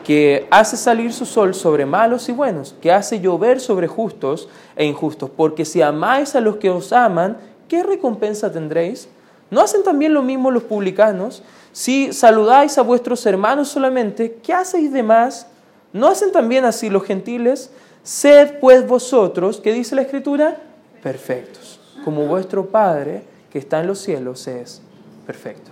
[0.04, 4.84] que hace salir su sol sobre malos y buenos, que hace llover sobre justos e
[4.84, 9.08] injustos, porque si amáis a los que os aman, ¿qué recompensa tendréis?
[9.50, 11.42] ¿No hacen también lo mismo los publicanos?
[11.72, 15.48] Si saludáis a vuestros hermanos solamente, ¿qué hacéis de más?
[15.94, 17.70] ¿No hacen también así los gentiles?
[18.02, 20.60] Sed pues vosotros, ¿qué dice la Escritura?
[21.00, 24.82] Perfectos, como vuestro Padre que está en los cielos es
[25.24, 25.70] perfecto.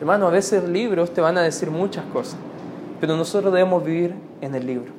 [0.00, 2.34] Hermano, a veces libros te van a decir muchas cosas,
[3.00, 4.92] pero nosotros debemos vivir en el libro,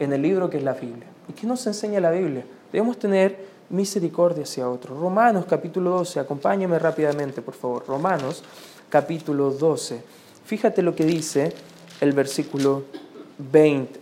[0.00, 1.06] en el libro que es la Biblia.
[1.28, 2.42] ¿Y qué nos enseña la Biblia?
[2.72, 4.98] Debemos tener misericordia hacia otros.
[4.98, 7.84] Romanos capítulo 12, acompáñame rápidamente, por favor.
[7.86, 8.42] Romanos
[8.88, 10.02] capítulo 12.
[10.46, 11.52] Fíjate lo que dice
[12.00, 12.84] el versículo
[13.38, 14.00] 20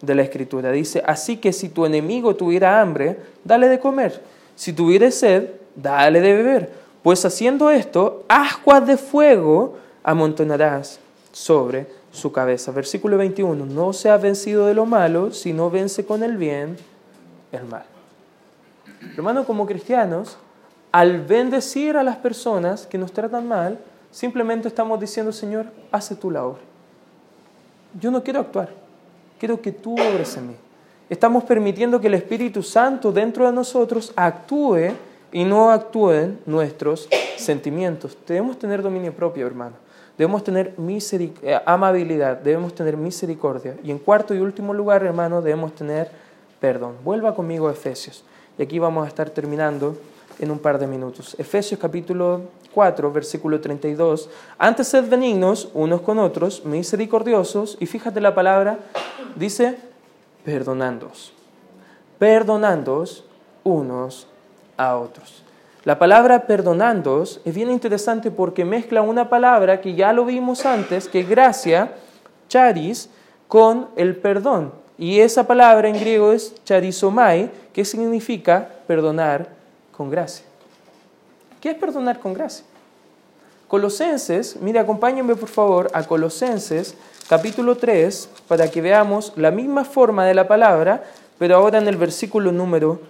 [0.00, 0.70] de la Escritura.
[0.72, 4.22] Dice, así que si tu enemigo tuviera hambre, dale de comer.
[4.54, 6.72] Si tuviera sed, dale de beber.
[7.02, 11.00] Pues haciendo esto, ascuas de fuego amontonarás
[11.32, 12.70] sobre su cabeza.
[12.72, 16.76] Versículo 21, no se ha vencido de lo malo, sino vence con el bien
[17.50, 17.84] el mal.
[19.16, 20.36] Hermano, como cristianos,
[20.92, 23.78] al bendecir a las personas que nos tratan mal,
[24.10, 26.44] simplemente estamos diciendo, Señor, hace tu la
[28.00, 28.70] yo no quiero actuar,
[29.38, 30.54] quiero que tú obres en mí.
[31.08, 34.92] Estamos permitiendo que el Espíritu Santo dentro de nosotros actúe
[35.30, 38.16] y no actúen nuestros sentimientos.
[38.26, 39.76] Debemos tener dominio propio, hermano.
[40.16, 43.76] Debemos tener eh, amabilidad, debemos tener misericordia.
[43.82, 46.10] Y en cuarto y último lugar, hermano, debemos tener
[46.62, 46.94] perdón.
[47.02, 48.24] Vuelva conmigo a Efesios.
[48.56, 49.96] Y aquí vamos a estar terminando
[50.38, 51.36] en un par de minutos.
[51.38, 52.42] Efesios capítulo
[52.74, 54.28] 4, versículo 32.
[54.58, 58.78] Antes sed benignos unos con otros, misericordiosos, y fíjate la palabra,
[59.36, 59.76] dice,
[60.44, 61.32] perdonándoos.
[62.18, 63.24] Perdonándoos
[63.64, 64.26] unos
[64.76, 65.42] a otros.
[65.84, 71.08] La palabra perdonándoos es bien interesante porque mezcla una palabra que ya lo vimos antes,
[71.08, 71.94] que gracia,
[72.48, 73.10] charis,
[73.48, 74.72] con el perdón.
[74.96, 79.61] Y esa palabra en griego es charisomai, que significa perdonar
[79.96, 80.44] con gracia.
[81.60, 82.64] ¿Qué es perdonar con gracia?
[83.68, 86.94] Colosenses, mire, acompáñenme por favor a Colosenses
[87.28, 91.04] capítulo 3 para que veamos la misma forma de la palabra,
[91.38, 93.00] pero ahora en el versículo número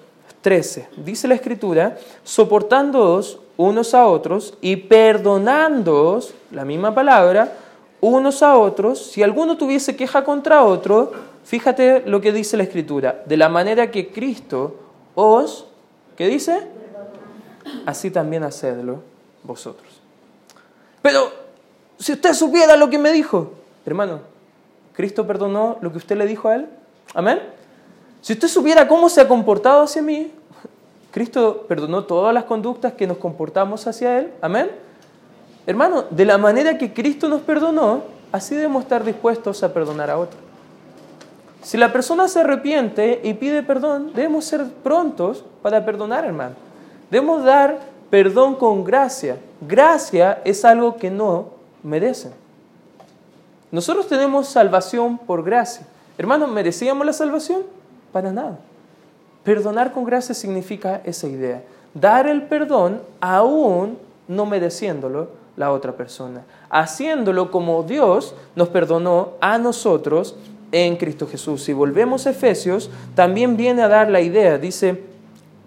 [0.42, 0.88] 13.
[0.98, 7.52] Dice la escritura, soportándoos unos a otros y perdonándoos, la misma palabra,
[8.00, 11.12] unos a otros, si alguno tuviese queja contra otro,
[11.44, 14.76] fíjate lo que dice la escritura, de la manera que Cristo
[15.14, 15.66] os,
[16.22, 16.68] ¿qué dice?
[17.84, 19.02] así también hacedlo
[19.42, 20.00] vosotros.
[21.00, 21.32] Pero
[21.98, 23.54] si usted supiera lo que me dijo,
[23.84, 24.20] hermano,
[24.92, 26.68] ¿Cristo perdonó lo que usted le dijo a él?
[27.12, 27.40] Amén.
[28.20, 30.30] Si usted supiera cómo se ha comportado hacia mí,
[31.10, 34.32] Cristo perdonó todas las conductas que nos comportamos hacia Él.
[34.40, 34.70] Amén.
[35.66, 40.18] Hermano, de la manera que Cristo nos perdonó, así debemos estar dispuestos a perdonar a
[40.18, 40.40] otros.
[41.62, 46.54] Si la persona se arrepiente y pide perdón, debemos ser prontos para perdonar, hermano.
[47.10, 47.78] Debemos dar
[48.10, 49.38] perdón con gracia.
[49.60, 51.50] Gracia es algo que no
[51.82, 52.32] merecen.
[53.70, 55.86] Nosotros tenemos salvación por gracia.
[56.18, 57.62] Hermano, ¿merecíamos la salvación?
[58.12, 58.58] Para nada.
[59.44, 61.62] Perdonar con gracia significa esa idea.
[61.94, 63.98] Dar el perdón aún
[64.28, 66.42] no mereciéndolo la otra persona.
[66.70, 70.36] Haciéndolo como Dios nos perdonó a nosotros
[70.72, 71.62] en Cristo Jesús.
[71.62, 75.00] Si volvemos a Efesios, también viene a dar la idea, dice,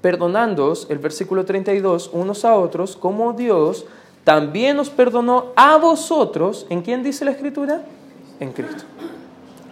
[0.02, 3.86] perdonándoos, el versículo 32, unos a otros, como Dios
[4.26, 6.66] también nos perdonó a vosotros.
[6.70, 7.84] ¿En quién dice la Escritura?
[8.40, 8.84] En Cristo.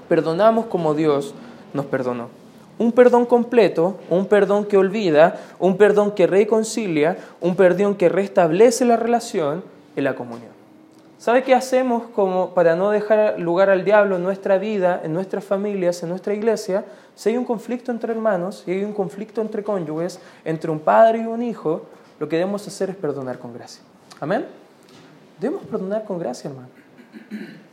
[0.07, 1.33] Perdonamos como Dios
[1.73, 2.29] nos perdonó.
[2.77, 8.85] Un perdón completo, un perdón que olvida, un perdón que reconcilia, un perdón que restablece
[8.85, 9.63] la relación
[9.95, 10.52] en la comunión.
[11.23, 15.45] ¿Sabe qué hacemos como para no dejar lugar al diablo en nuestra vida, en nuestras
[15.45, 16.83] familias, en nuestra iglesia?
[17.15, 21.19] Si hay un conflicto entre hermanos, si hay un conflicto entre cónyuges, entre un padre
[21.19, 21.83] y un hijo,
[22.19, 23.81] lo que debemos hacer es perdonar con gracia.
[24.19, 24.45] Amén.
[25.39, 26.67] Debemos perdonar con gracia, hermano.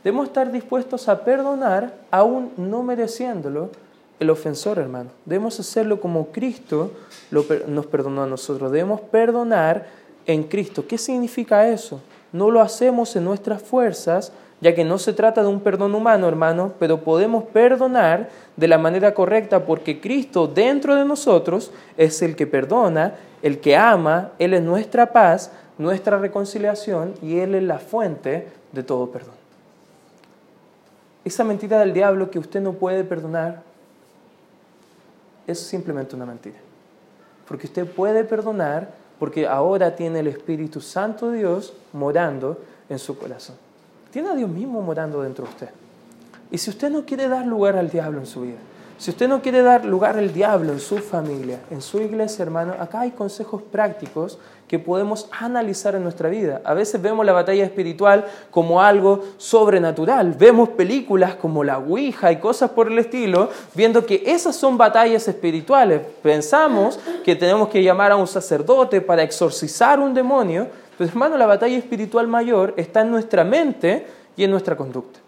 [0.05, 3.71] Debemos estar dispuestos a perdonar aún no mereciéndolo
[4.21, 5.11] el ofensor, hermano.
[5.25, 6.93] Debemos hacerlo como Cristo
[7.67, 8.71] nos perdonó a nosotros.
[8.71, 9.89] Debemos perdonar
[10.25, 10.87] en Cristo.
[10.87, 12.01] ¿Qué significa eso?
[12.33, 16.29] No lo hacemos en nuestras fuerzas, ya que no se trata de un perdón humano,
[16.29, 22.37] hermano, pero podemos perdonar de la manera correcta porque Cristo dentro de nosotros es el
[22.37, 27.79] que perdona, el que ama, Él es nuestra paz, nuestra reconciliación y Él es la
[27.79, 29.35] fuente de todo perdón.
[31.25, 33.63] Esa mentira del diablo que usted no puede perdonar,
[35.47, 36.57] es simplemente una mentira.
[37.47, 38.89] Porque usted puede perdonar
[39.21, 42.59] porque ahora tiene el Espíritu Santo de Dios morando
[42.89, 43.55] en su corazón.
[44.11, 45.69] Tiene a Dios mismo morando dentro de usted.
[46.51, 48.57] Y si usted no quiere dar lugar al diablo en su vida,
[49.01, 52.75] si usted no quiere dar lugar al diablo en su familia, en su iglesia, hermano,
[52.79, 54.39] acá hay consejos prácticos
[54.69, 56.61] que podemos analizar en nuestra vida.
[56.65, 60.35] A veces vemos la batalla espiritual como algo sobrenatural.
[60.39, 65.27] Vemos películas como La Ouija y cosas por el estilo, viendo que esas son batallas
[65.27, 66.03] espirituales.
[66.23, 70.67] Pensamos que tenemos que llamar a un sacerdote para exorcizar un demonio,
[70.99, 75.21] pero hermano, la batalla espiritual mayor está en nuestra mente y en nuestra conducta.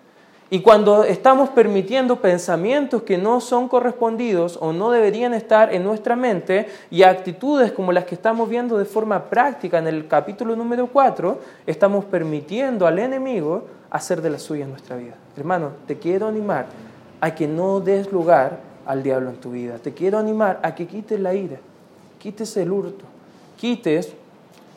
[0.52, 6.14] Y cuando estamos permitiendo pensamientos que no son correspondidos o no deberían estar en nuestra
[6.14, 10.88] mente y actitudes como las que estamos viendo de forma práctica en el capítulo número
[10.88, 15.14] 4, estamos permitiendo al enemigo hacer de la suya en nuestra vida.
[15.38, 16.66] Hermano, te quiero animar
[17.22, 19.78] a que no des lugar al diablo en tu vida.
[19.78, 21.60] Te quiero animar a que quites la ira,
[22.18, 23.06] quites el hurto,
[23.56, 24.12] quites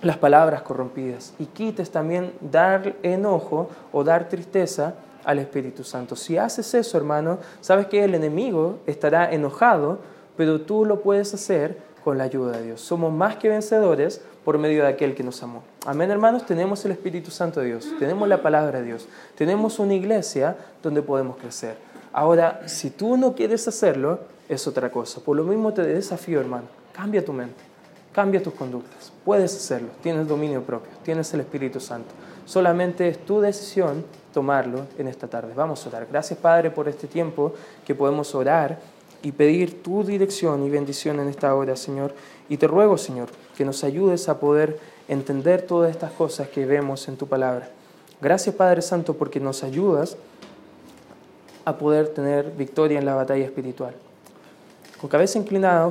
[0.01, 4.93] las palabras corrompidas y quites también dar enojo o dar tristeza
[5.25, 6.15] al Espíritu Santo.
[6.15, 9.99] Si haces eso, hermano, sabes que el enemigo estará enojado,
[10.37, 12.81] pero tú lo puedes hacer con la ayuda de Dios.
[12.81, 15.63] Somos más que vencedores por medio de aquel que nos amó.
[15.87, 19.95] Amén, hermanos, tenemos el Espíritu Santo de Dios, tenemos la palabra de Dios, tenemos una
[19.95, 21.77] iglesia donde podemos crecer.
[22.13, 25.19] Ahora, si tú no quieres hacerlo, es otra cosa.
[25.19, 27.61] Por lo mismo te desafío, hermano, cambia tu mente,
[28.13, 29.11] cambia tus conductas.
[29.25, 32.09] Puedes hacerlo, tienes dominio propio, tienes el Espíritu Santo.
[32.45, 34.05] Solamente es tu decisión
[34.35, 35.53] tomarlo en esta tarde.
[35.55, 36.07] Vamos a orar.
[36.11, 37.53] Gracias Padre por este tiempo
[37.85, 38.77] que podemos orar
[39.23, 42.13] y pedir tu dirección y bendición en esta hora, Señor.
[42.49, 44.77] Y te ruego, Señor, que nos ayudes a poder
[45.07, 47.69] entender todas estas cosas que vemos en tu palabra.
[48.21, 50.17] Gracias Padre Santo porque nos ayudas
[51.63, 53.95] a poder tener victoria en la batalla espiritual.
[54.99, 55.87] Con cabeza inclinada,